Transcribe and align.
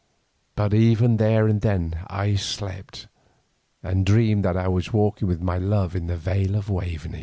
But 0.55 0.73
even 0.73 1.17
there 1.17 1.47
and 1.47 1.61
then 1.61 1.99
I 2.07 2.33
slept 2.33 3.07
and 3.83 4.03
dreamed 4.03 4.43
that 4.45 4.57
I 4.57 4.67
was 4.67 4.91
walking 4.91 5.27
with 5.27 5.43
my 5.43 5.59
love 5.59 5.95
in 5.95 6.07
the 6.07 6.17
vale 6.17 6.55
of 6.55 6.71
Waveney. 6.71 7.19